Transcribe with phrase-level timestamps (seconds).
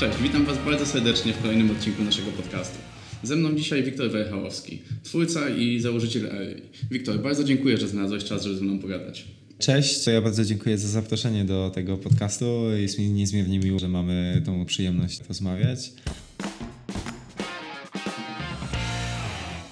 [0.00, 2.78] Cześć, witam Was bardzo serdecznie w kolejnym odcinku naszego podcastu.
[3.22, 6.62] Ze mną dzisiaj Wiktor Wejchałowski, twórca i założyciel Eli.
[6.90, 9.24] Wiktor, bardzo dziękuję, że znalazłeś czas, żeby ze mną pogadać.
[9.58, 12.70] Cześć, ja bardzo dziękuję za zaproszenie do tego podcastu.
[12.76, 15.92] Jest mi niezmiernie miło, że mamy tą przyjemność rozmawiać.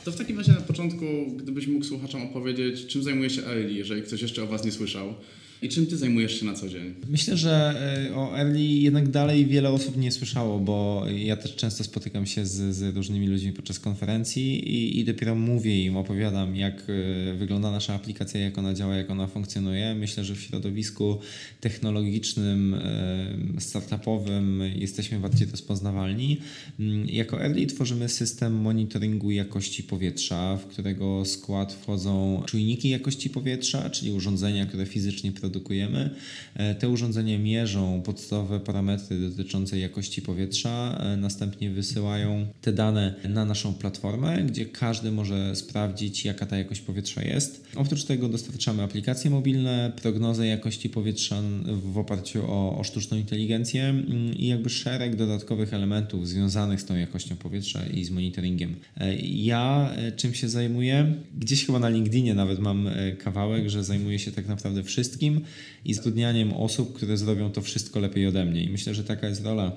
[0.05, 4.03] To w takim razie na początku, gdybyś mógł słuchaczom opowiedzieć, czym zajmuje się Eli, jeżeli
[4.03, 5.15] ktoś jeszcze o Was nie słyszał.
[5.63, 6.95] I czym ty zajmujesz się na co dzień?
[7.09, 7.75] Myślę, że
[8.11, 12.47] e, o Early jednak dalej wiele osób nie słyszało, bo ja też często spotykam się
[12.47, 16.83] z, z różnymi ludźmi podczas konferencji i, i, dopiero mówię im, opowiadam, jak
[17.31, 19.95] e, wygląda nasza aplikacja, jak ona działa, jak ona funkcjonuje.
[19.95, 21.19] Myślę, że w środowisku
[21.61, 26.37] technologicznym, e, startupowym jesteśmy bardziej rozpoznawalni.
[26.81, 33.91] Mm, jako Early tworzymy system monitoringu jakości powietrza, w którego skład wchodzą czujniki jakości powietrza,
[33.91, 36.11] czyli urządzenia, które fizycznie produkują produkujemy.
[36.55, 43.45] E, te urządzenia mierzą podstawowe parametry dotyczące jakości powietrza, e, następnie wysyłają te dane na
[43.45, 47.67] naszą platformę, gdzie każdy może sprawdzić, jaka ta jakość powietrza jest.
[47.77, 54.35] Oprócz tego dostarczamy aplikacje mobilne, prognozę jakości powietrza w oparciu o, o sztuczną inteligencję mm,
[54.35, 58.77] i jakby szereg dodatkowych elementów związanych z tą jakością powietrza i z monitoringiem.
[58.97, 61.15] E, ja czym się zajmuję?
[61.39, 65.38] Gdzieś chyba na LinkedInie nawet mam kawałek, że zajmuję się tak naprawdę wszystkim
[65.85, 68.63] i zatrudnianiem osób, które zrobią to wszystko lepiej ode mnie.
[68.63, 69.73] I myślę, że taka jest rola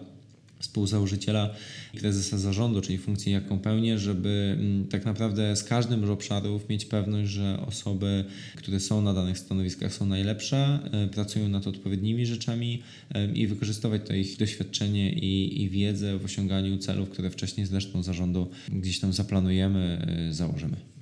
[0.62, 1.50] współzałożyciela
[1.94, 6.70] i prezesa zarządu, czyli funkcji, jaką pełnię, żeby mm, tak naprawdę z każdym z obszarów
[6.70, 12.26] mieć pewność, że osoby, które są na danych stanowiskach są najlepsze, e, pracują nad odpowiednimi
[12.26, 12.82] rzeczami
[13.14, 17.74] e, i wykorzystywać to ich doświadczenie i, i wiedzę w osiąganiu celów, które wcześniej z
[17.74, 21.01] resztą zarządu gdzieś tam zaplanujemy, e, założymy.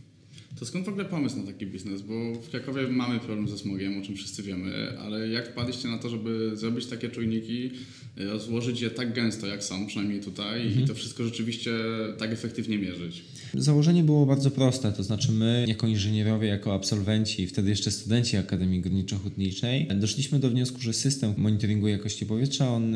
[0.60, 2.02] To skąd w ogóle pomysł na taki biznes?
[2.02, 5.98] Bo w Krakowie mamy problem ze smogiem, o czym wszyscy wiemy, ale jak wpadliście na
[5.98, 7.72] to, żeby zrobić takie czujniki,
[8.18, 10.84] rozłożyć je tak gęsto jak są, przynajmniej tutaj, mhm.
[10.84, 11.72] i to wszystko rzeczywiście
[12.18, 13.24] tak efektywnie mierzyć?
[13.54, 18.82] Założenie było bardzo proste, to znaczy my jako inżynierowie, jako absolwenci, wtedy jeszcze studenci Akademii
[18.82, 22.96] Górniczo-Hutniczej, doszliśmy do wniosku, że system monitoringu jakości powietrza, on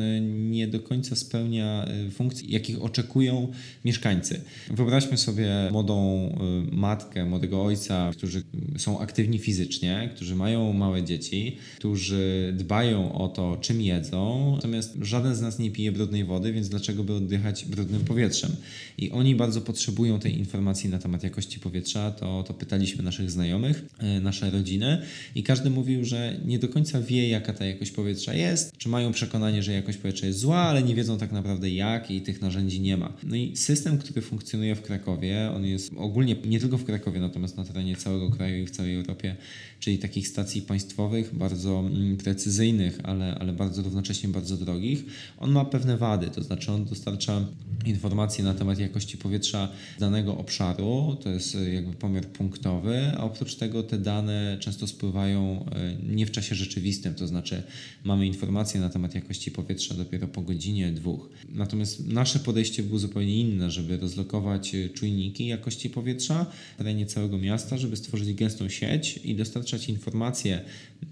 [0.50, 3.52] nie do końca spełnia y, funkcji, jakich oczekują
[3.84, 4.40] mieszkańcy.
[4.70, 6.28] Wyobraźmy sobie młodą
[6.72, 8.42] matkę, młodego ojca, którzy
[8.78, 15.34] są aktywni fizycznie, którzy mają małe dzieci, którzy dbają o to, czym jedzą, natomiast żaden
[15.34, 18.56] z nas nie pije brudnej wody, więc dlaczego by oddychać brudnym powietrzem?
[18.98, 23.84] I oni bardzo potrzebują tej informacji na temat jakości powietrza, to, to pytaliśmy naszych znajomych,
[23.98, 25.02] e, nasze rodziny
[25.34, 29.12] i każdy mówił, że nie do końca wie, jaka ta jakość powietrza jest, czy mają
[29.12, 32.80] przekonanie, że jakość powietrza jest zła, ale nie wiedzą tak naprawdę jak i tych narzędzi
[32.80, 33.12] nie ma.
[33.22, 37.43] No i system, który funkcjonuje w Krakowie, on jest ogólnie nie tylko w Krakowie, natomiast
[37.44, 39.36] natomiast na terenie całego kraju i w całej Europie,
[39.80, 45.04] czyli takich stacji państwowych, bardzo mm, precyzyjnych, ale, ale bardzo równocześnie bardzo drogich,
[45.38, 47.46] on ma pewne wady, to znaczy on dostarcza
[47.86, 49.68] informacje na temat jakości powietrza
[49.98, 55.66] danego obszaru, to jest e, jakby pomiar punktowy, a oprócz tego te dane często spływają
[55.72, 57.62] e, nie w czasie rzeczywistym, to znaczy
[58.04, 61.28] mamy informacje na temat jakości powietrza dopiero po godzinie, dwóch.
[61.48, 67.33] Natomiast nasze podejście było zupełnie inne, żeby rozlokować e, czujniki jakości powietrza w terenie całego
[67.34, 70.64] całego miasta, żeby stworzyć gęstą sieć i dostarczać informacje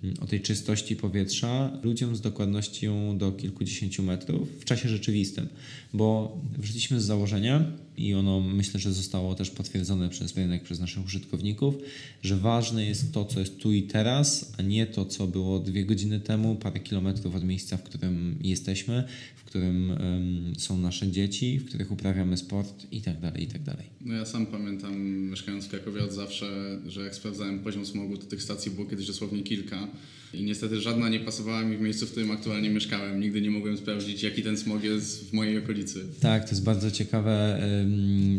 [0.02, 5.48] mm, o tej czystości powietrza ludziom z dokładnością do kilkudziesięciu metrów w czasie rzeczywistym,
[5.92, 11.04] bo wróciliśmy z założenia i ono myślę, że zostało też potwierdzone przez rynek, przez naszych
[11.04, 11.74] użytkowników,
[12.22, 15.84] że ważne jest to, co jest tu i teraz, a nie to, co było dwie
[15.84, 19.04] godziny temu, parę kilometrów od miejsca, w którym jesteśmy,
[19.36, 23.62] w którym um, są nasze dzieci, w których uprawiamy sport i tak dalej, i tak
[23.62, 23.86] dalej.
[24.00, 28.26] No ja sam pamiętam, mieszkając w Krakowie od zawsze, że jak sprawdzałem poziom smogu, to
[28.26, 29.88] tych stacji było kiedyś dosłownie kilka
[30.34, 33.20] i niestety żadna nie pasowała mi w miejscu, w którym aktualnie mieszkałem.
[33.20, 36.04] Nigdy nie mogłem sprawdzić, jaki ten smog jest w mojej okolicy.
[36.20, 37.62] Tak, to jest bardzo ciekawe,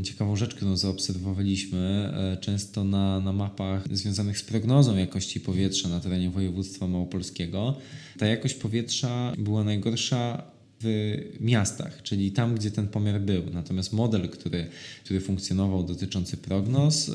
[0.03, 2.13] ciekawą rzecz, którą zaobserwowaliśmy.
[2.13, 7.77] E, często na, na mapach związanych z prognozą jakości powietrza na terenie województwa małopolskiego.
[8.17, 10.52] Ta jakość powietrza była najgorsza
[10.83, 13.43] w miastach, czyli tam, gdzie ten pomiar był.
[13.53, 14.67] Natomiast model, który,
[15.03, 17.13] który funkcjonował dotyczący prognoz, y,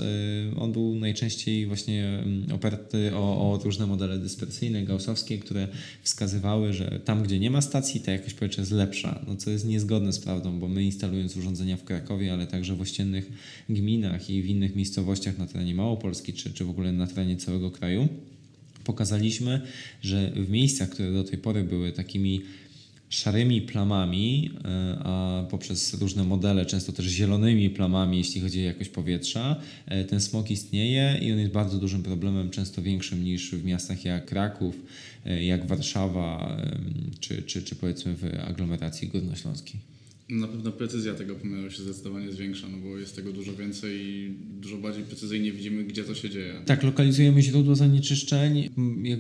[0.57, 5.69] on był najczęściej właśnie mm, oparty o, o różne modele dyspersyjne, gaussowskie, które
[6.03, 9.67] wskazywały, że tam, gdzie nie ma stacji, ta jakość powietrza jest lepsza, no co jest
[9.67, 13.33] niezgodne z prawdą, bo my instalując urządzenia w Krakowie, ale także w ościennych
[13.69, 17.71] gminach i w innych miejscowościach na terenie Małopolski, czy, czy w ogóle na terenie całego
[17.71, 18.09] kraju,
[18.85, 19.61] pokazaliśmy,
[20.03, 22.43] że w miejscach, które do tej pory były takimi
[23.09, 28.91] szarymi plamami, e, a poprzez różne modele, często też zielonymi plamami, jeśli chodzi o jakość
[28.91, 29.57] powietrza.
[29.87, 34.05] E, ten smog istnieje i on jest bardzo dużym problemem, często większym niż w miastach
[34.05, 34.77] jak Kraków,
[35.27, 36.57] e, jak Warszawa,
[37.21, 39.81] czy, czy, czy powiedzmy w aglomeracji górnośląskiej.
[40.29, 44.35] Na pewno precyzja tego pomiaru się zdecydowanie zwiększa, no bo jest tego dużo więcej i
[44.69, 46.55] dużo bardziej precyzyjnie widzimy, gdzie to się dzieje.
[46.67, 48.69] Tak, lokalizujemy źródło zanieczyszczeń.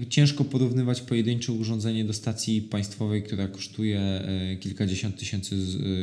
[0.08, 5.56] Ciężko porównywać pojedyncze urządzenie do stacji państwowej, która kosztuje e, kilkadziesiąt tysięcy,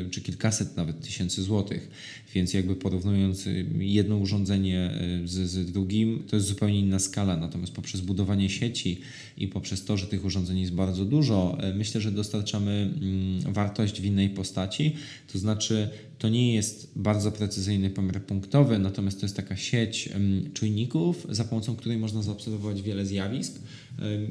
[0.07, 1.89] e, czy kilkaset nawet tysięcy złotych.
[2.36, 4.92] Więc jakby porównując e, jedno urządzenie
[5.25, 7.38] z, z drugim, to jest zupełnie inna skala.
[7.38, 9.00] Natomiast poprzez budowanie sieci
[9.38, 12.71] i poprzez to, że tych urządzeń jest bardzo dużo, myślę, że dostarczamy
[13.01, 14.95] mm, wartość w innej postaci.
[15.33, 20.10] To znaczy, to nie jest bardzo precyzyjny pomiar punktowy, natomiast to jest taka sieć
[20.54, 23.60] czujników, za pomocą której można zaobserwować wiele zjawisk.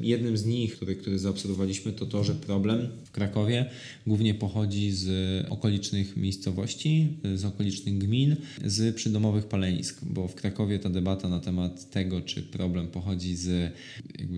[0.01, 3.69] Jednym z nich, który, który zaobserwowaliśmy, to to, że problem w Krakowie
[4.07, 8.35] głównie pochodzi z okolicznych miejscowości, z okolicznych gmin,
[8.65, 13.73] z przydomowych palenisk, bo w Krakowie ta debata na temat tego, czy problem pochodzi z,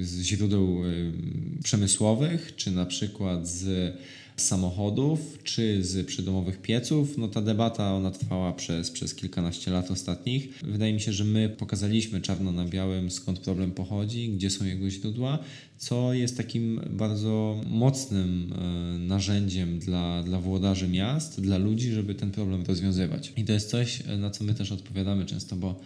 [0.02, 3.94] z źródeł em, przemysłowych, czy na przykład z
[4.38, 10.60] samochodów czy z przydomowych pieców, no ta debata ona trwała przez, przez kilkanaście lat ostatnich.
[10.64, 14.90] Wydaje mi się, że my pokazaliśmy czarno na białym skąd problem pochodzi, gdzie są jego
[14.90, 15.40] źródła,
[15.78, 22.32] co jest takim bardzo mocnym e, narzędziem dla, dla włodarzy miast, dla ludzi, żeby ten
[22.32, 23.34] problem rozwiązywać.
[23.38, 25.80] I to jest coś, na co my też odpowiadamy często, bo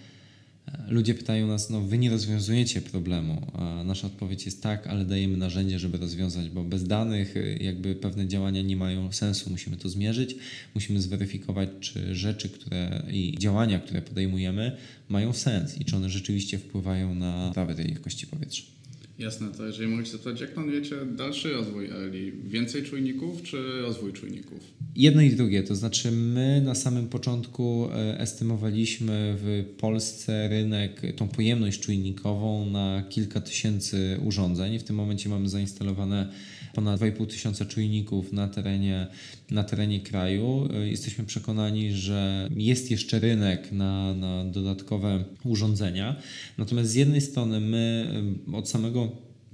[0.88, 5.38] Ludzie pytają nas, no wy nie rozwiązujecie problemu, a nasza odpowiedź jest tak, ale dajemy
[5.38, 9.50] narzędzie, żeby rozwiązać, bo bez danych y, jakby pewne działania nie mają sensu.
[9.50, 10.36] Musimy to zmierzyć,
[10.75, 14.78] musimy zweryfikować, czy rzeczy które i działania, które podejmujemy,
[15.10, 18.81] mają sens i czy one rzeczywiście wpływają na poprawę tej jakości powietrza.
[19.21, 22.31] Jasne, to jeżeli mogę zapytać, jak planujecie dalszy rozwój Eli?
[22.44, 24.59] Więcej czujników czy rozwój czujników?
[24.95, 31.27] Jedno i drugie, to znaczy my na samym początku e, estymowaliśmy w Polsce rynek, tą
[31.27, 34.79] pojemność czujnikową na kilka tysięcy urządzeń.
[34.79, 36.31] W tym momencie mamy zainstalowane
[36.73, 39.07] ponad 2,5 tysiąca czujników na terenie,
[39.51, 40.69] na terenie kraju.
[40.73, 46.15] E, Jesteśmy przekonani, że jest jeszcze rynek na, na dodatkowe urządzenia.
[46.57, 48.12] Natomiast z jednej strony my
[48.53, 49.12] e, od samego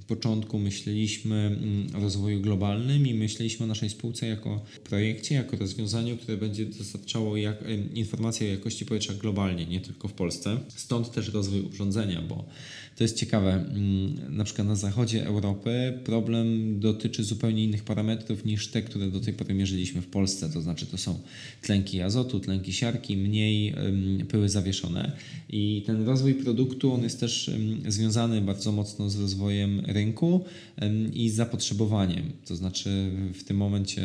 [0.08, 6.16] początku myśleliśmy mm, o rozwoju globalnym i myśleliśmy o naszej spółce jako projekcie, jako rozwiązaniu,
[6.16, 10.58] które będzie dostarczało jak, em, informacje o jakości powietrza globalnie, nie tylko w Polsce.
[10.68, 12.44] Stąd też rozwój urządzenia, bo
[12.98, 13.52] to jest ciekawe.
[13.52, 19.20] mm, Na przykład na zachodzie Europy problem dotyczy zupełnie innych parametrów niż te, które do
[19.20, 20.50] tej pory mierzyliśmy w Polsce.
[20.50, 21.18] To znaczy to są
[21.62, 23.74] tlenki azotu, tlenki siarki, mniej
[24.28, 25.12] pyły zawieszone.
[25.50, 27.50] I ten rozwój produktu on jest też
[27.88, 30.44] związany bardzo mocno z rozwojem rynku
[31.12, 32.32] i zapotrzebowaniem.
[32.46, 34.02] To znaczy w tym momencie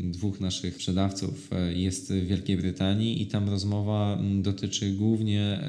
[0.00, 5.60] dwóch naszych sprzedawców e, jest w Wielkiej Brytanii i tam rozmowa dotyczy głównie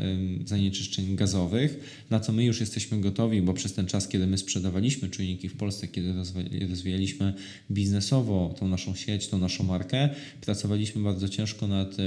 [0.45, 5.09] zanieczyszczeń gazowych, na co my już jesteśmy gotowi, bo przez ten czas, kiedy my sprzedawaliśmy
[5.09, 6.13] czujniki w Polsce, kiedy
[6.69, 7.33] rozwijaliśmy
[7.71, 10.09] biznesowo tą naszą sieć, tą naszą markę,
[10.41, 11.97] pracowaliśmy bardzo ciężko nad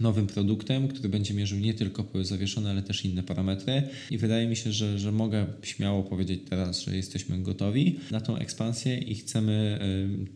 [0.00, 3.82] nowym produktem, który będzie mierzył nie tylko zawieszone, ale też inne parametry.
[4.10, 8.36] I wydaje mi się, że, że mogę śmiało powiedzieć teraz, że jesteśmy gotowi na tą
[8.36, 9.78] ekspansję i chcemy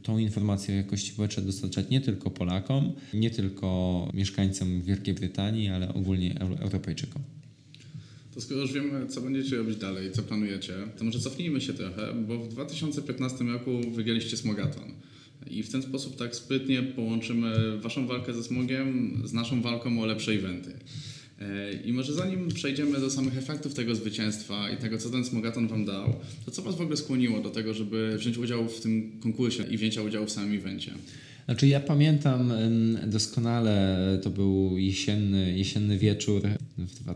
[0.03, 5.95] tą informację o jakości powietrza dostarczać nie tylko Polakom, nie tylko mieszkańcom Wielkiej Brytanii, ale
[5.95, 7.23] ogólnie Euro- Europejczykom.
[8.41, 12.15] To skoro już wiemy, co będziecie robić dalej, co planujecie, to może cofnijmy się trochę,
[12.29, 14.85] bo w 2015 roku wygraliście Smogaton.
[15.51, 20.07] I w ten sposób tak sprytnie połączymy waszą walkę ze smogiem z naszą walką o
[20.07, 20.73] lepsze eventy.
[21.41, 25.69] E, I może zanim przejdziemy do samych efektów tego zwycięstwa i tego, co ten Smogaton
[25.69, 29.21] wam dał, to co was w ogóle skłoniło do tego, żeby wziąć udział w tym
[29.23, 30.93] konkursie i wzięcia udziału w samym evencie?
[31.45, 32.53] Znaczy ja pamiętam
[33.07, 36.43] doskonale, to był jesienny, jesienny wieczór
[36.79, 37.09] w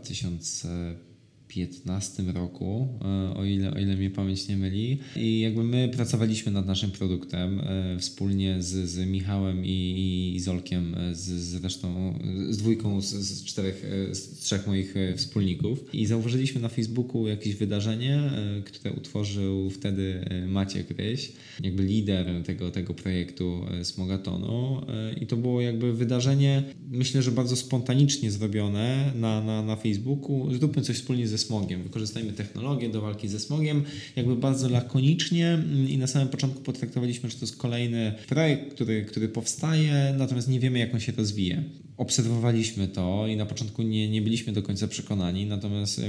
[1.47, 4.99] 2015 roku, e, o ile, o ile mnie pamięć nie myli.
[5.15, 10.95] I jakby my pracowaliśmy nad naszym produktem e, wspólnie z, z Michałem i, i Zolkiem,
[10.95, 15.85] e, z, z resztą, z dwójką z, z czterech, z trzech moich wspólników.
[15.93, 18.21] I zauważyliśmy na Facebooku jakieś wydarzenie,
[18.65, 21.31] które utworzył wtedy Maciek Ryś,
[21.63, 24.81] jakby lider tego, tego projektu Smogatonu.
[25.21, 30.53] I to było jakby wydarzenie, myślę, że bardzo spontanicznie zrobione na, na, na Facebooku.
[30.53, 33.83] Zróbmy coś wspólnie ze smogiem, wykorzystajmy technologię do walki ze smogiem,
[34.15, 39.05] jakby bardzo lakonicznie mm, i na samym początku potraktowaliśmy, że to jest kolejny projekt, który,
[39.05, 41.63] który powstaje, natomiast nie wiemy, jak on się rozwije.
[41.97, 46.01] Obserwowaliśmy to i na początku nie, nie byliśmy do końca przekonani, natomiast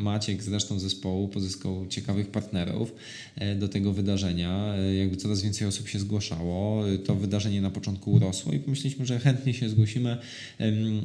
[0.00, 2.94] Maciek z resztą zespołu pozyskał ciekawych partnerów
[3.36, 4.74] e, do tego wydarzenia.
[4.74, 6.88] E, Jakby coraz więcej osób się zgłaszało.
[6.88, 10.16] E, To wydarzenie na początku urosło i pomyśleliśmy, że chętnie się zgłosimy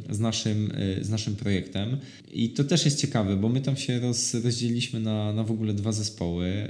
[0.10, 1.98] z naszym, z naszym projektem.
[2.32, 5.74] I to też jest ciekawe, bo my tam się roz, rozdzieliliśmy na, na w ogóle
[5.74, 6.68] dwa zespoły.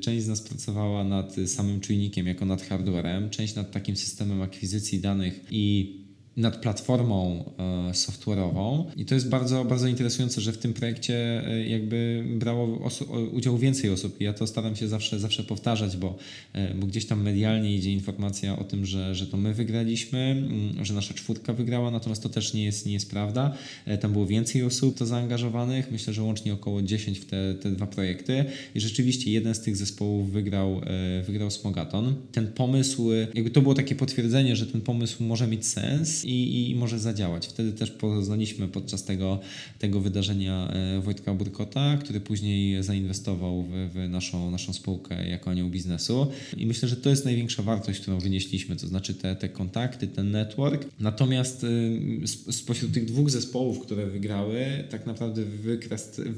[0.00, 5.00] Część z nas pracowała nad samym czujnikiem jako nad hardwarem, część nad takim systemem akwizycji
[5.00, 6.01] danych i
[6.36, 11.68] nad platformą e, software'ową i to jest bardzo, bardzo interesujące, że w tym projekcie e,
[11.68, 12.90] jakby brało
[13.32, 16.16] udział więcej osób i ja to staram się zawsze, zawsze powtarzać, bo,
[16.52, 20.84] e, bo gdzieś tam medialnie idzie informacja o tym, że, że to my wygraliśmy, mm,
[20.84, 23.54] że nasza czwórka wygrała, natomiast to też nie jest, nie jest prawda.
[24.00, 27.86] Tam było więcej osób to zaangażowanych, myślę, że łącznie około 10 w te, te dwa
[27.86, 30.80] projekty i rzeczywiście jeden z tych zespołów wygrał,
[31.26, 32.14] wygrał Smogaton.
[32.32, 36.74] Ten pomysł, jakby to było takie potwierdzenie, że ten pomysł może mieć sens i, i
[36.74, 37.46] może zadziałać.
[37.46, 39.40] Wtedy też poznaliśmy podczas tego,
[39.78, 45.68] tego wydarzenia e, Wojtka Burkota, który później zainwestował w, w naszą, naszą spółkę jako anioł
[45.68, 46.26] biznesu
[46.56, 50.30] i myślę, że to jest największa wartość, którą wynieśliśmy, to znaczy te, te kontakty, ten
[50.30, 50.86] network.
[51.00, 55.42] Natomiast y, spośród tych dwóch zespołów, które wygrały, tak naprawdę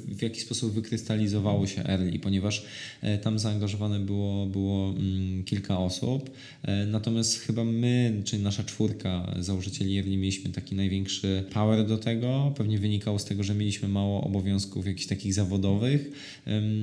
[0.09, 2.65] w jakiś sposób wykrystalizowało się Early, ponieważ
[3.03, 6.31] e, tam zaangażowane było, było mm, kilka osób.
[6.63, 12.55] E, Natomiast chyba my, czyli nasza czwórka założycieli Early, mieliśmy taki największy power do tego.
[12.57, 16.11] Pewnie wynikało z tego, że mieliśmy mało obowiązków jakichś takich zawodowych.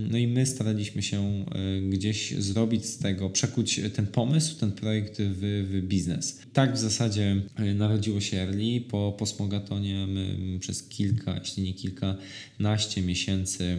[0.10, 5.18] No i my staraliśmy się e, gdzieś zrobić z tego, przekuć ten pomysł, ten projekt
[5.20, 6.42] w, w biznes.
[6.54, 8.82] Tak w zasadzie e, narodziło się Early.
[8.82, 13.78] Po, po Smogatonie my przez kilka, jeśli nie kilkanaście miesięcy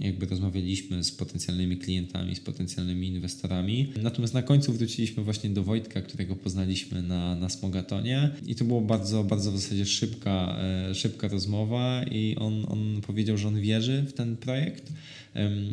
[0.00, 3.92] jakby rozmawialiśmy z potencjalnymi klientami, z potencjalnymi inwestorami.
[4.02, 8.80] Natomiast na końcu wróciliśmy właśnie do Wojtka, którego poznaliśmy na, na Smogatonie i to było
[8.80, 10.56] bardzo, bardzo w zasadzie szybka,
[10.90, 14.92] e, szybka rozmowa i on, on powiedział, że on wierzy w ten projekt,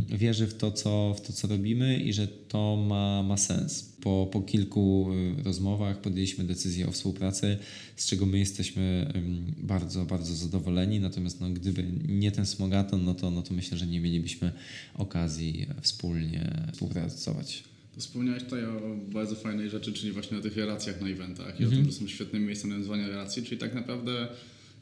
[0.10, 3.92] wierzy w to, co, w to, co robimy i że to ma, ma sens.
[4.01, 5.08] Po, po kilku
[5.40, 7.58] y, rozmowach podjęliśmy decyzję o współpracy,
[7.96, 9.13] z czego my jesteśmy
[9.58, 11.00] bardzo, bardzo zadowoleni.
[11.00, 14.51] Natomiast no, gdyby nie ten smogaton, no to, no to myślę, że nie mielibyśmy
[14.96, 17.71] okazji wspólnie współpracować.
[17.98, 18.81] Wspomniałeś tutaj o
[19.13, 21.83] bardzo fajnej rzeczy, czyli właśnie o tych relacjach na eventach i o Mhm.
[21.83, 24.27] tym, że są świetnym miejscem na nazywanie relacji, czyli tak naprawdę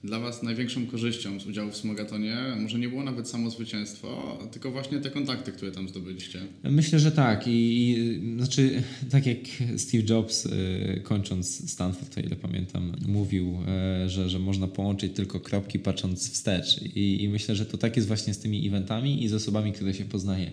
[0.03, 4.71] dla Was największą korzyścią z udziału w Smogatonie może nie było nawet samo zwycięstwo, tylko
[4.71, 6.39] właśnie te kontakty, które tam zdobyliście.
[6.63, 7.47] Myślę, że tak.
[7.47, 9.37] I, i znaczy, tak jak
[9.77, 13.57] Steve Jobs y, kończąc Stanford, o ile pamiętam, mówił,
[14.05, 16.81] y, że, że można połączyć tylko kropki patrząc wstecz.
[16.95, 19.93] I, I myślę, że to tak jest właśnie z tymi eventami i z osobami, które
[19.93, 20.51] się poznaje.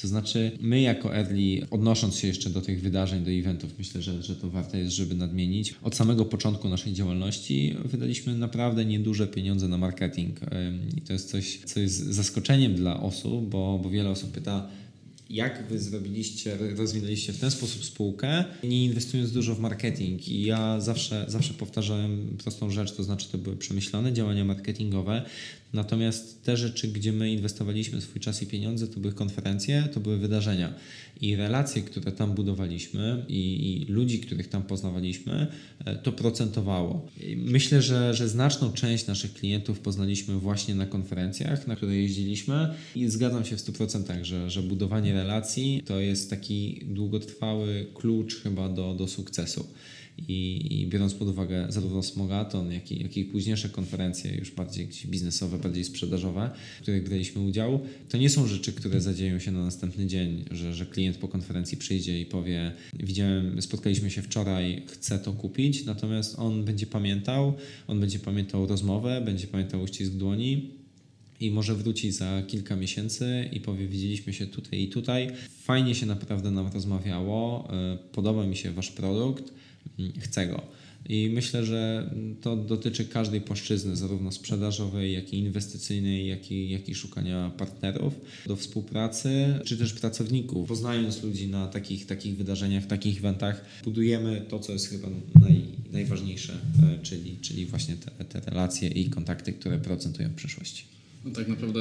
[0.00, 4.22] To znaczy, my jako Early, odnosząc się jeszcze do tych wydarzeń, do eventów, myślę, że,
[4.22, 5.74] że to warto jest, żeby nadmienić.
[5.82, 10.40] Od samego początku naszej działalności wydaliśmy naprawdę nieduże pieniądze na marketing.
[10.96, 14.68] I to jest coś, co jest zaskoczeniem dla osób, bo, bo wiele osób pyta,
[15.30, 20.28] jak wy zrobiliście, rozwinęliście w ten sposób spółkę, nie inwestując dużo w marketing.
[20.28, 25.22] I ja zawsze, zawsze powtarzałem prostą rzecz, to znaczy to były przemyślane działania marketingowe.
[25.72, 30.18] Natomiast te rzeczy, gdzie my inwestowaliśmy swój czas i pieniądze, to były konferencje, to były
[30.18, 30.74] wydarzenia.
[31.20, 35.46] I relacje, które tam budowaliśmy i, i ludzi, których tam poznawaliśmy,
[35.84, 37.08] e, to procentowało.
[37.20, 42.74] I myślę, że, że znaczną część naszych klientów poznaliśmy właśnie na konferencjach, na które jeździliśmy
[42.96, 48.68] i zgadzam się w 100%, że, że budowanie relacji to jest taki długotrwały klucz chyba
[48.68, 49.66] do, do sukcesu.
[50.28, 55.58] I, biorąc pod uwagę zarówno Smogaton, jak i, jak i późniejsze konferencje, już bardziej biznesowe,
[55.58, 60.06] bardziej sprzedażowe, w których braliśmy udział, to nie są rzeczy, które zadzieją się na następny
[60.06, 65.32] dzień, że, że klient po konferencji przyjdzie i powie: Widziałem, spotkaliśmy się wczoraj, chcę to
[65.32, 65.84] kupić.
[65.84, 67.54] Natomiast on będzie pamiętał,
[67.86, 70.82] on będzie pamiętał rozmowę, będzie pamiętał uścisk dłoni,
[71.42, 75.30] i może wróci za kilka miesięcy i powie: Widzieliśmy się tutaj i tutaj.
[75.62, 79.52] Fajnie się naprawdę nam rozmawiało, y, podoba mi się Wasz produkt,
[80.20, 80.62] chcę go.
[81.08, 86.88] I myślę, że to dotyczy każdej płaszczyzny, zarówno sprzedażowej, jak i inwestycyjnej, jak i, jak
[86.88, 88.14] i szukania partnerów
[88.46, 90.68] do współpracy, czy też pracowników.
[90.68, 95.08] Poznając ludzi na takich, takich wydarzeniach, takich eventach, budujemy to, co jest chyba
[95.40, 100.84] naj, najważniejsze, e, czyli, czyli właśnie te, te relacje i kontakty, które procentują w przyszłości.
[101.24, 101.80] No tak naprawdę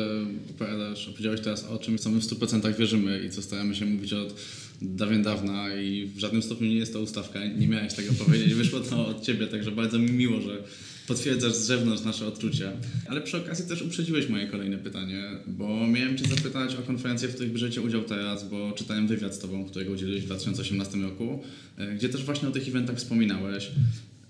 [0.50, 4.14] opowiadasz, opowiedziałeś teraz o czymś, co my w 100% wierzymy i co staramy się mówić
[4.14, 4.36] od
[4.82, 8.80] dawien dawna i w żadnym stopniu nie jest to ustawka, nie miałeś tego powiedzieć, wyszło
[8.80, 10.58] to od Ciebie, także bardzo mi miło, że
[11.08, 12.72] potwierdzasz z zewnątrz nasze odczucia.
[13.08, 17.34] Ale przy okazji też uprzedziłeś moje kolejne pytanie, bo miałem Cię zapytać o konferencje, w
[17.34, 21.44] których bierzecie udział teraz, bo czytałem wywiad z Tobą, którego udzieliłeś w 2018 roku,
[21.78, 23.72] e, gdzie też właśnie o tych eventach wspominałeś.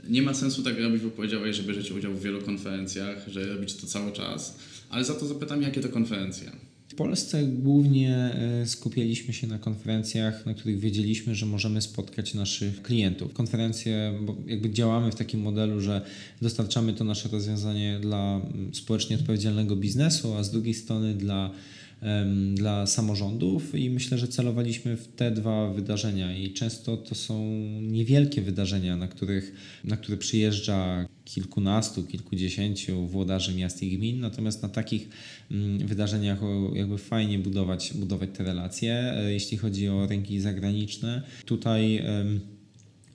[0.09, 3.75] nie ma sensu tak robić, bo powiedziałeś, że bierzecie udział w wielu konferencjach, że robicie
[3.81, 4.57] to cały czas,
[4.89, 6.51] ale za to zapytam, jakie to konferencje?
[6.91, 12.81] W Polsce głównie e, skupialiśmy się na konferencjach, na których wiedzieliśmy, że możemy spotkać naszych
[12.81, 13.33] klientów.
[13.33, 16.01] Konferencje, bo jakby działamy w takim modelu, że
[16.41, 21.51] dostarczamy to nasze rozwiązanie dla mm, społecznie odpowiedzialnego biznesu, a z drugiej strony dla
[22.53, 27.45] dla samorządów i myślę, że celowaliśmy w te dwa wydarzenia i często to są
[27.81, 29.53] niewielkie wydarzenia, na, których,
[29.83, 35.09] na które przyjeżdża kilkunastu, kilkudziesięciu włodarzy miast i gmin, natomiast na takich
[35.51, 36.39] mm, wydarzeniach
[36.73, 38.93] jakby fajnie budować, budować te relacje.
[38.93, 42.03] E, Jeśli chodzi o rynki zagraniczne, tutaj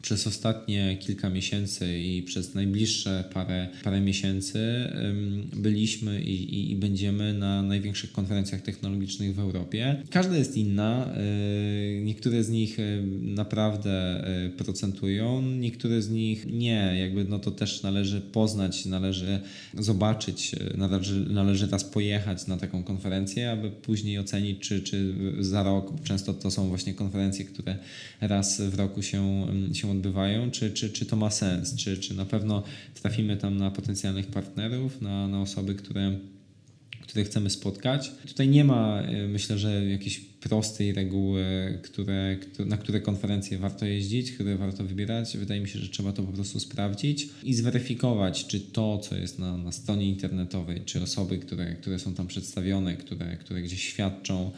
[0.07, 4.59] przez ostatnie kilka miesięcy i przez najbliższe parę, parę miesięcy
[5.57, 10.03] byliśmy i, i, i będziemy na największych konferencjach technologicznych w Europie.
[10.11, 11.09] Każda jest inna.
[11.17, 16.95] y, Niektóre z nich y, naprawdę y, procentują, niektóre z nich nie.
[16.99, 19.41] Jakby no to też należy poznać, należy
[19.79, 26.03] zobaczyć, należy, należy raz pojechać na taką konferencję, aby później ocenić, czy, czy za rok,
[26.05, 27.79] często to są właśnie konferencje, które
[28.21, 32.25] raz w roku się, się odbywają, czy, czy, czy to ma sens, czy, czy na
[32.25, 32.63] pewno
[33.03, 36.19] trafimy tam na potencjalnych partnerów, na, na osoby, które,
[37.01, 38.13] które chcemy spotkać.
[38.29, 41.45] Tutaj nie ma, e, myślę, że jakiejś prostej reguły,
[41.83, 45.37] które, któ- na które konferencje warto jeździć, które warto wybierać.
[45.37, 49.39] Wydaje mi się, że trzeba to po prostu sprawdzić i zweryfikować, czy to, co jest
[49.39, 54.51] na, na stronie internetowej, czy osoby, które, które są tam przedstawione, które, które gdzieś świadczą,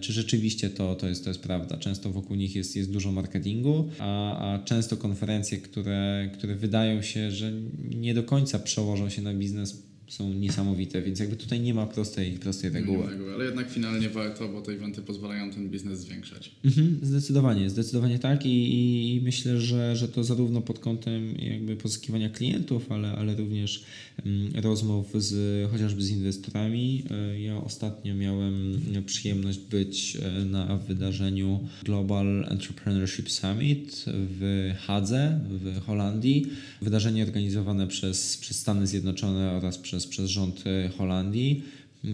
[0.00, 1.76] czy rzeczywiście to, to, jest, to jest prawda.
[1.76, 7.30] Często wokół nich jest, jest dużo marketingu, a, a często konferencje, które, które wydają się,
[7.30, 7.52] że
[7.90, 12.32] nie do końca przełożą się na biznes, są niesamowite, więc jakby tutaj nie ma prostej,
[12.32, 13.10] prostej reguły.
[13.10, 16.50] Reguły, Ale jednak finalnie warto, bo te eventy pozwalają ten biznes zwiększać.
[16.64, 21.76] Mhm, zdecydowanie, zdecydowanie tak I, i, i myślę, że, że to zarówno pod kątem jakby
[21.76, 23.84] pozyskiwania klientów, ale, ale również
[24.26, 27.04] mm, rozmów z chociażby z inwestorami.
[27.10, 35.80] E, Ja ostatnio miałem przyjemność być e, na wydarzeniu Global Entrepreneurship Summit w Hadze w
[35.80, 36.46] Holandii.
[36.82, 41.62] Wydarzenie organizowane przez, przez Stany Zjednoczone oraz przez, przez rząd e, Holandii.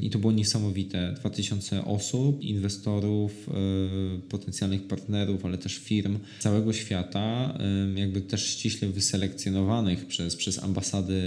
[0.03, 1.15] I to było niesamowite.
[1.21, 7.59] 2000 osób, inwestorów, y, potencjalnych partnerów, ale też firm całego świata,
[7.95, 11.23] jakby też ściśle wyselekcjonowanych przez, przez ambasady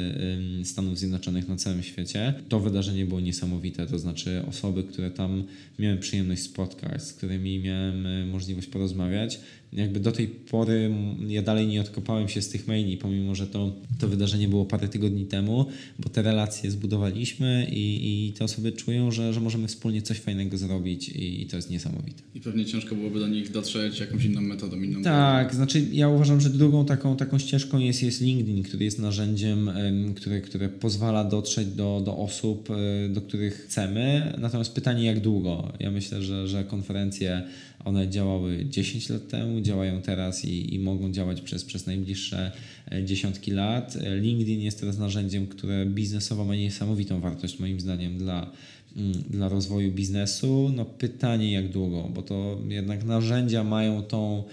[0.63, 2.33] Stanów Zjednoczonych na całym świecie.
[2.49, 5.43] To wydarzenie było niesamowite, to znaczy osoby, które tam
[5.79, 9.39] miałem przyjemność spotkać, z którymi miałem y, możliwość porozmawiać.
[9.75, 10.91] Jakby do tej pory
[11.27, 14.87] ja dalej nie odkopałem się z tych maili, pomimo że to, to wydarzenie było parę
[14.87, 15.65] tygodni temu,
[15.99, 20.57] bo te relacje zbudowaliśmy i, i te osoby czują, że, że możemy wspólnie coś fajnego
[20.57, 22.23] zrobić i, i to jest niesamowite.
[22.35, 26.41] I pewnie ciężko byłoby do nich dotrzeć jakąś inną metodą, inną Tak, znaczy ja uważam,
[26.41, 31.23] że drugą taką, taką ścieżką jest, jest LinkedIn, który jest narzędziem, em, które, które pozwala
[31.23, 34.33] dotrzeć do, do osób, e, do których chcemy.
[34.37, 35.73] Natomiast pytanie, jak długo?
[35.79, 37.43] Ja myślę, że, że konferencje
[37.85, 42.51] one działały 10 lat temu, działają teraz i, i mogą działać przez, przez najbliższe
[42.91, 43.97] e, dziesiątki lat.
[44.21, 48.51] LinkedIn jest teraz narzędziem, które biznesowo ma niesamowitą wartość moim zdaniem dla,
[48.95, 50.71] mm, dla rozwoju biznesu.
[50.75, 54.43] No pytanie jak długo, bo to jednak narzędzia mają tą,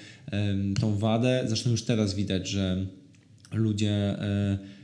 [0.80, 1.44] tą wadę.
[1.46, 2.86] Zresztą już teraz widać, że
[3.52, 4.79] ludzie e,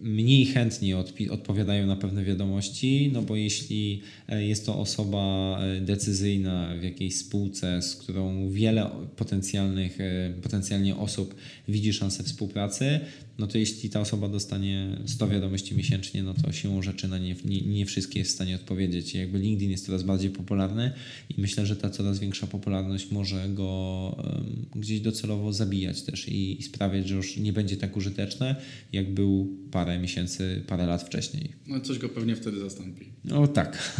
[0.00, 0.96] mniej chętnie
[1.30, 7.16] odpowiadają na pewne wiadomości, no bo jeśli e, jest to osoba e, decyzyjna w jakiejś
[7.16, 11.34] spółce, z którą wiele potencjalnych, e, potencjalnie osób
[11.68, 13.00] widzi szansę współpracy,
[13.38, 17.36] no to jeśli ta osoba dostanie 100 wiadomości miesięcznie, no to siłą rzeczy na nie,
[17.44, 19.14] nie, nie wszystkie jest w stanie odpowiedzieć.
[19.14, 20.92] Jakby LinkedIn jest coraz bardziej popularny
[21.30, 26.60] i myślę, że ta coraz większa popularność może go em, gdzieś docelowo zabijać też i,
[26.60, 28.56] i sprawiać, że już nie będzie tak użyteczne,
[28.92, 31.52] jak był parę miesięcy, parę lat wcześniej.
[31.66, 33.06] No coś go pewnie wtedy zastąpi.
[33.24, 33.96] No tak.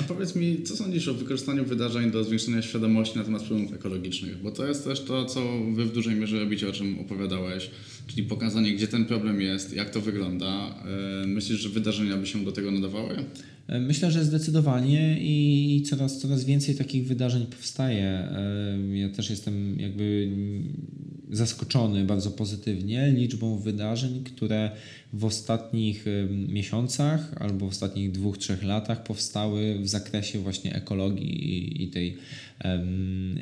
[0.00, 4.42] A powiedz mi, co sądzisz o wykorzystaniu wydarzeń do zwiększenia świadomości na temat problemów ekologicznych?
[4.42, 5.40] Bo to jest też to, co
[5.74, 7.70] wy w dużej mierze robicie, o czym opowiadałeś,
[8.08, 10.74] czyli pokazanie, gdzie ten problem jest, jak to wygląda.
[11.22, 13.16] E, Myślisz, że wydarzenia by się do tego nadawały?
[13.80, 18.28] Myślę, że zdecydowanie i coraz, coraz więcej takich wydarzeń powstaje.
[18.94, 20.30] Ja też jestem jakby
[21.30, 24.70] zaskoczony bardzo pozytywnie liczbą wydarzeń, które
[25.12, 26.04] w ostatnich
[26.48, 32.16] miesiącach albo w ostatnich dwóch, trzech latach powstały w zakresie właśnie ekologii i, i tej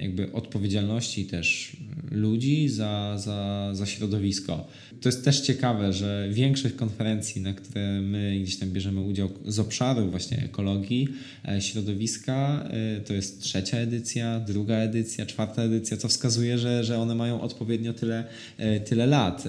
[0.00, 1.76] jakby odpowiedzialności też
[2.11, 4.68] ludzi za, za, za środowisko.
[5.00, 9.59] To jest też ciekawe, że większość konferencji, na które my gdzieś tam bierzemy udział z
[9.59, 11.09] obszaru właśnie ekologii,
[11.48, 16.98] e, środowiska, e, to jest trzecia edycja, druga edycja, czwarta edycja, co wskazuje, że, że
[16.98, 18.24] one mają odpowiednio tyle,
[18.57, 19.48] e, tyle lat.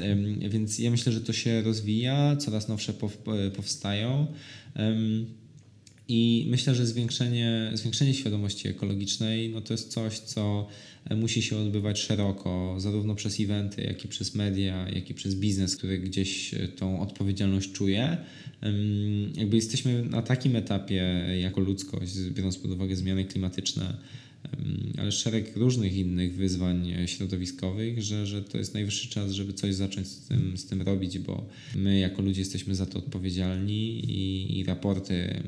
[0.49, 4.27] Więc ja myślę, że to się rozwija, coraz nowsze pow- powstają.
[6.09, 10.67] I myślę, że zwiększenie, zwiększenie świadomości ekologicznej no to jest coś, co
[11.09, 15.35] e, musi się odbywać szeroko, zarówno przez eventy, jak i przez media, jak i przez
[15.35, 18.17] biznes, który gdzieś e, tą odpowiedzialność czuje.
[19.35, 23.97] Jakby jesteśmy na takim etapie e, jako ludzkość, biorąc pod uwagę zmiany klimatyczne,
[24.97, 29.75] ale szereg różnych innych wyzwań e, środowiskowych, że, że to jest najwyższy czas, żeby coś
[29.75, 34.60] zacząć z tym, z tym robić, bo my jako ludzie jesteśmy za to odpowiedzialni i,
[34.60, 35.43] i raporty,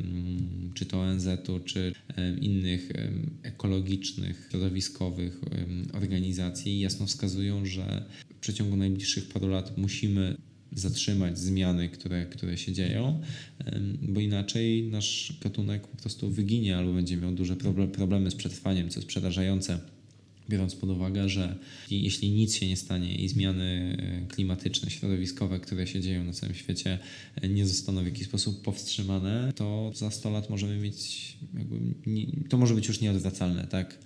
[0.74, 1.94] czy to ONZ-u, czy
[2.42, 2.92] innych
[3.44, 5.42] ekologicznych, środowiskowych
[5.94, 10.38] organizacji jasno wskazują, że w przeciągu najbliższych paru lat musimy
[10.74, 13.22] zatrzymać zmiany, które, które się dzieją,
[14.02, 18.90] bo inaczej nasz gatunek po prostu wyginie albo będzie miał duże proble- problemy z przetrwaniem,
[18.90, 19.80] co jest przerażające.
[20.50, 21.56] Biorąc pod uwagę, że
[21.92, 26.56] jeśli nic się nie stanie i zmiany e, klimatyczne, środowiskowe, które się dzieją na całym
[26.56, 27.00] świecie,
[27.36, 31.80] e, nie zostaną w jakiś sposób powstrzymane, to za 100 lat możemy mieć, jakby,
[32.50, 33.98] to może być już nieodwracalne, tak?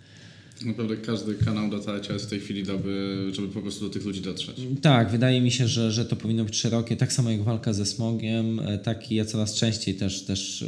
[0.65, 4.21] Naprawdę każdy kanał dotarcia jest w tej chwili dobry, żeby po prostu do tych ludzi
[4.21, 4.55] dotrzeć.
[4.81, 7.85] Tak, wydaje mi się, że, że to powinno być szerokie, tak samo jak walka ze
[7.85, 10.67] smogiem, e, tak i ja coraz częściej też, też e,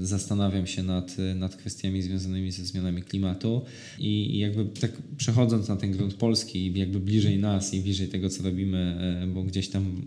[0.00, 3.62] zastanawiam się nad, nad kwestiami związanymi ze zmianami klimatu
[3.98, 8.42] i, jakby tak przechodząc na ten grunt polski, jakby bliżej nas i bliżej tego, co
[8.42, 8.78] robimy,
[9.22, 10.02] e, bo gdzieś tam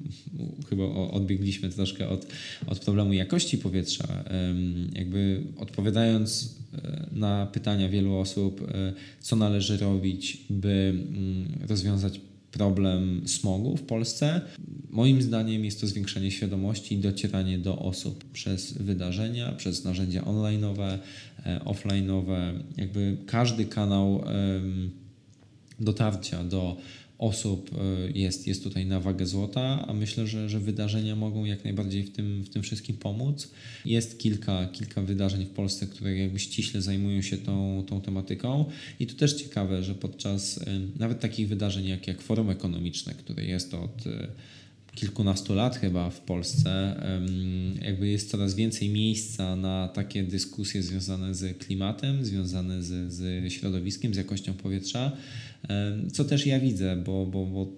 [0.69, 2.27] chyba odbiegliśmy troszkę od,
[2.67, 4.23] od problemu jakości powietrza,
[4.93, 6.55] jakby odpowiadając
[7.11, 14.41] na pytania wielu osób, e, co należy robić, by mm, rozwiązać problem smogu w Polsce.
[14.89, 20.97] Moim zdaniem jest to zwiększenie świadomości i docieranie do osób przez wydarzenia, przez narzędzia online'owe,
[21.45, 22.53] e, offline'owe.
[22.77, 24.23] Jakby każdy kanał
[25.79, 26.77] dotarcia do
[27.17, 31.63] osób e, jest, jest tutaj na wagę złota, a myślę, że, że wydarzenia mogą jak
[31.63, 33.51] najbardziej w tym, w tym wszystkim pomóc.
[33.85, 38.65] Jest kilka, kilka wydarzeń w Polsce, które jakby ściśle zajmują się tą, tą tematyką
[38.99, 43.45] i to też ciekawe, że podczas e, nawet takich wydarzeń jak, jak Forum Ekonomiczne, które
[43.45, 44.27] jest od e,
[44.95, 46.95] kilkunastu lat chyba w Polsce,
[47.81, 54.13] jakby jest coraz więcej miejsca na takie dyskusje związane z klimatem, związane z, z środowiskiem,
[54.13, 55.11] z jakością powietrza,
[56.13, 57.71] co też ja widzę, bo, bo, bo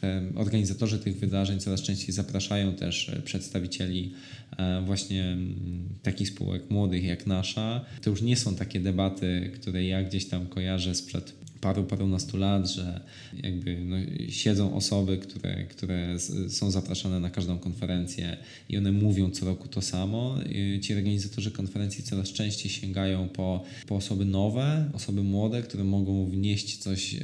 [0.00, 4.12] te organizatorzy tych wydarzeń coraz częściej zapraszają też e, przedstawicieli
[4.58, 7.84] e, właśnie mm, takich spółek młodych jak nasza.
[8.02, 12.68] To już nie są takie debaty, które ja gdzieś tam kojarzę sprzed paru, parunastu lat,
[12.68, 13.00] że
[13.42, 13.96] jakby no,
[14.28, 16.16] siedzą osoby, które, które
[16.48, 18.36] są zapraszane na każdą konferencję
[18.68, 20.38] i one mówią co roku to samo.
[20.82, 26.78] Ci organizatorzy konferencji coraz częściej sięgają po, po osoby nowe, osoby młode, które mogą wnieść
[26.78, 27.18] coś e,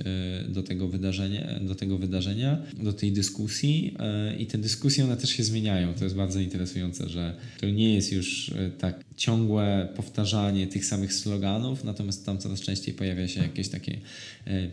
[0.49, 5.31] do tego wydarzenia, do tego wydarzenia, do tej dyskusji e, i te dyskusje one też
[5.31, 5.95] się zmieniają.
[5.95, 11.13] To jest bardzo interesujące, że to nie jest już e, tak ciągłe powtarzanie tych samych
[11.13, 13.99] sloganów, natomiast tam coraz częściej pojawia się jakieś takie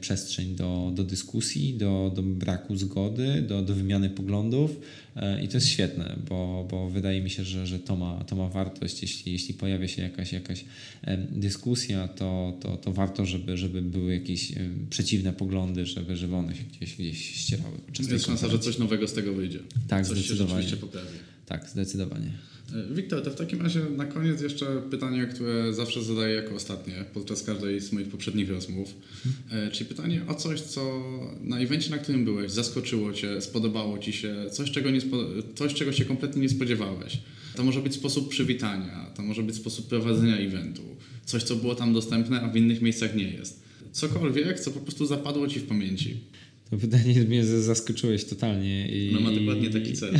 [0.01, 4.79] przestrzeń do, do dyskusji, do, do braku zgody, do, do wymiany poglądów
[5.15, 8.35] e, i to jest świetne, bo, bo wydaje mi się, że, że to, ma, to
[8.35, 9.01] ma wartość.
[9.01, 10.65] Jeśli, jeśli pojawia się jakaś, jakaś
[11.01, 14.51] em, dyskusja, to, to, to warto, żeby, żeby były jakieś
[14.89, 17.77] przeciwne poglądy, żeby, żeby one się gdzieś, gdzieś ścierały.
[18.11, 19.59] Jest szansa, że coś nowego z tego wyjdzie.
[19.87, 20.61] Tak, coś się zdecydowanie.
[20.63, 21.34] rzeczywiście poprawi.
[21.45, 22.31] Tak, zdecydowanie.
[22.73, 26.93] E, Wiktor, to w takim razie na koniec jeszcze pytanie, które zawsze zadaję jako ostatnie
[27.13, 28.93] podczas każdej z moich poprzednich rozmów.
[29.51, 31.03] E, Czyli pytanie o coś, co
[31.41, 35.01] na evencie, na którym byłeś, zaskoczyło Cię, spodobało Ci się, coś, czego, nie
[35.55, 37.17] coś, czego się kompletnie nie spodziewałeś.
[37.55, 40.81] To może być sposób przywitania, to może być sposób prowadzenia eventu,
[41.25, 43.63] coś, co było tam dostępne, a w innych miejscach nie jest.
[43.91, 46.17] Cokolwiek, co po prostu zapadło Ci w pamięci.
[46.69, 48.89] To pytanie mnie zaskoczyłeś totalnie.
[48.91, 50.19] I, No ma dokładnie taki cel.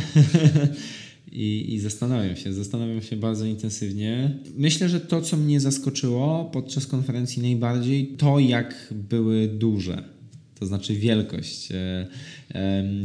[1.32, 4.38] I, I zastanawiam się, zastanawiam się bardzo intensywnie.
[4.56, 10.16] Myślę, że to, co mnie zaskoczyło podczas konferencji najbardziej, to jak były duże.
[10.60, 11.68] To znaczy wielkość.
[11.72, 12.06] E,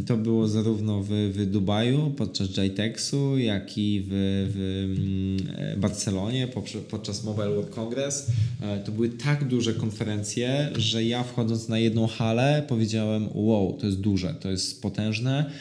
[0.05, 4.09] To było zarówno w, w Dubaju podczas JTEX-u, jak i w,
[4.53, 6.47] w mm, e, Barcelonie
[6.89, 8.27] podczas Mobile World Congress.
[8.61, 13.85] E, To były tak duże konferencje, że ja wchodząc na jedną halę powiedziałem wow, to
[13.85, 15.51] jest duże, to jest potężne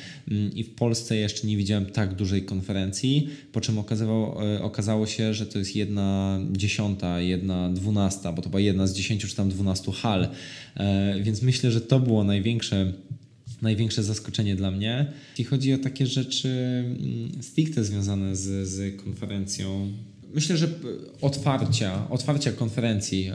[0.55, 5.35] i w Polsce jeszcze nie widziałem tak dużej konferencji, po czym okazało, e, okazało się,
[5.35, 9.49] że to jest jedna dziesiąta, jedna dwunasta, bo to była jedna z dziesięciu czy tam
[9.49, 10.29] dwunastu hal,
[10.77, 12.93] E, więc myślę, że to było największe
[13.62, 15.12] największe zaskoczenie dla mnie.
[15.31, 19.93] Jeśli chodzi o takie rzeczy mm, stricte związane z, z konferencją,
[20.35, 20.69] Myślę, że
[21.21, 23.31] otwarcia, otwarcia konferencji,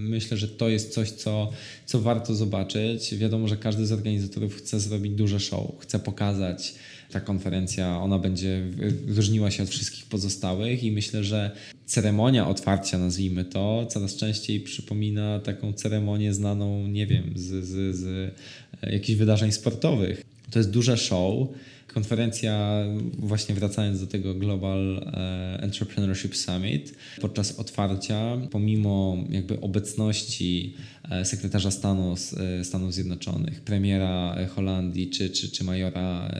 [0.00, 1.50] myślę, że to jest coś, co,
[1.86, 3.14] co warto zobaczyć.
[3.14, 6.74] Wiadomo, że każdy z organizatorów chce zrobić duże show, chce pokazać,
[7.10, 8.62] ta konferencja, ona będzie
[9.06, 11.50] różniła się od wszystkich pozostałych i myślę, że
[11.86, 18.34] ceremonia otwarcia, nazwijmy to, coraz częściej przypomina taką ceremonię znaną, nie wiem, z, z, z
[18.82, 20.22] jakichś wydarzeń sportowych.
[20.50, 21.48] To jest duże show,
[21.94, 22.84] Konferencja,
[23.18, 30.74] właśnie wracając do tego Global e, Entrepreneurship Summit, podczas otwarcia, pomimo jakby obecności
[31.10, 32.14] e, sekretarza stanu
[32.60, 36.34] e, Stanów Zjednoczonych, premiera Holandii czy, czy, czy majora,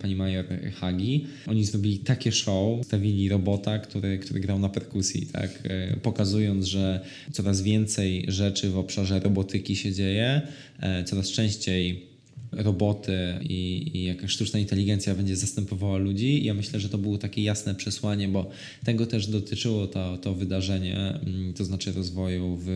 [0.00, 0.44] pani major
[0.80, 5.68] Hagi, oni zrobili takie show, stawili robota, który, który grał na perkusji, tak?
[6.02, 10.42] pokazując, że coraz więcej rzeczy w obszarze robotyki się dzieje,
[11.06, 12.08] coraz częściej
[12.52, 16.44] roboty i, i jakaś sztuczna inteligencja będzie zastępowała ludzi.
[16.44, 18.50] Ja myślę, że to było takie jasne przesłanie, bo
[18.84, 22.68] tego też dotyczyło to, to wydarzenie, mm, to znaczy rozwoju w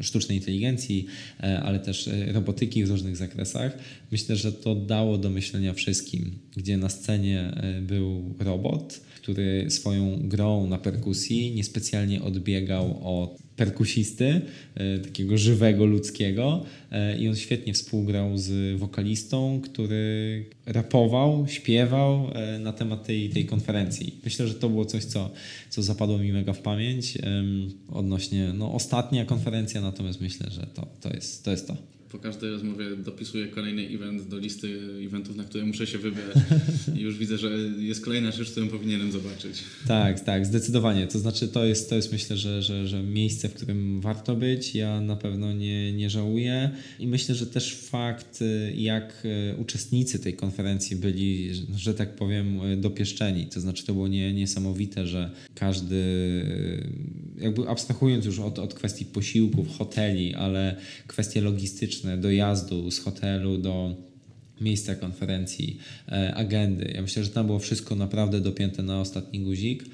[0.00, 1.06] sztucznej inteligencji,
[1.40, 3.78] e, ale też e, robotyki w różnych zakresach.
[4.12, 10.28] Myślę, że to dało do myślenia wszystkim, gdzie na scenie e, był robot, który swoją
[10.28, 14.40] grą na perkusji niespecjalnie odbiegał od perkusisty,
[14.74, 22.58] e, takiego żywego, ludzkiego e, i on świetnie współgrał z wokalistą, który rapował, śpiewał e,
[22.58, 24.14] na temat tej, tej konferencji.
[24.24, 25.30] Myślę, że to było coś, co,
[25.70, 27.18] co zapadło mi mega w pamięć
[27.92, 31.76] odnośnie, no ostatnia konferencja, natomiast myślę, że to, to, jest, to jest to
[32.12, 36.36] po każdej rozmowie dopisuję kolejny event do listy eventów, na które muszę się wybrać
[36.96, 39.62] i już widzę, że jest kolejna rzecz, którą powinienem zobaczyć.
[39.86, 41.06] Tak, tak, zdecydowanie.
[41.06, 44.74] To znaczy to jest, to jest myślę, że, że, że miejsce, w którym warto być.
[44.74, 48.40] Ja na pewno nie, nie żałuję i myślę, że też fakt,
[48.74, 50.51] jak e, uczestnicy tej konferencji
[50.96, 53.46] byli, że tak powiem, dopieszczeni.
[53.46, 56.02] To znaczy to było nie, niesamowite, że każdy,
[57.38, 63.96] jakby abstrahując już od, od kwestii posiłków, hoteli, ale kwestie logistyczne, dojazdu z hotelu do
[64.62, 66.92] miejsca konferencji, e, agendy.
[66.94, 69.84] Ja myślę, że tam było wszystko naprawdę dopięte na ostatni guzik.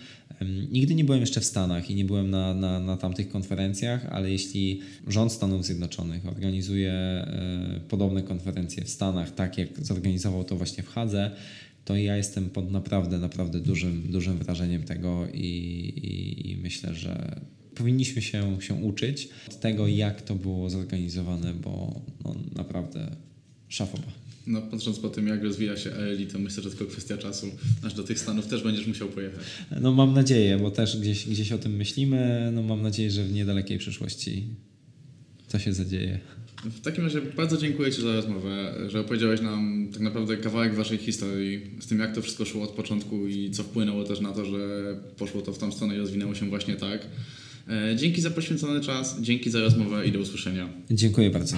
[0.71, 4.31] Nigdy nie byłem jeszcze w Stanach i nie byłem na, na, na tamtych konferencjach, ale
[4.31, 10.83] jeśli rząd Stanów Zjednoczonych organizuje e, podobne konferencje w Stanach, tak jak zorganizował to właśnie
[10.83, 11.31] w Hadze,
[11.85, 17.41] to ja jestem pod naprawdę, naprawdę dużym, dużym wrażeniem tego i, i, i myślę, że
[17.75, 23.17] powinniśmy się, się uczyć od tego, jak to było zorganizowane, bo no, naprawdę
[23.69, 24.28] szafoba.
[24.49, 27.47] No, patrząc po tym, jak rozwija się ELI, to myślę, że tylko kwestia czasu,
[27.83, 29.45] aż do tych Stanów też będziesz musiał pojechać.
[29.81, 32.51] No mam nadzieję, bo też gdzieś, gdzieś o tym myślimy.
[32.55, 34.49] No mam nadzieję, że w niedalekiej przyszłości
[35.49, 36.19] to się zadzieje.
[36.65, 40.99] W takim razie bardzo dziękuję Ci za rozmowę, że opowiedziałeś nam tak naprawdę kawałek Waszej
[40.99, 44.45] historii, z tym jak to wszystko szło od początku i co wpłynęło też na to,
[44.45, 44.59] że
[45.17, 47.07] poszło to w tą stronę i rozwinęło się właśnie tak.
[47.69, 50.69] E, dzięki za poświęcony czas, dzięki za rozmowę i do usłyszenia.
[50.91, 51.57] Dziękuję bardzo.